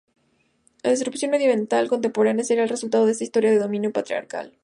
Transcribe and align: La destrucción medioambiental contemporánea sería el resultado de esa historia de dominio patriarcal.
La 0.81 0.89
destrucción 0.89 1.29
medioambiental 1.29 1.87
contemporánea 1.87 2.43
sería 2.43 2.63
el 2.63 2.69
resultado 2.69 3.05
de 3.05 3.11
esa 3.11 3.23
historia 3.23 3.51
de 3.51 3.59
dominio 3.59 3.93
patriarcal. 3.93 4.57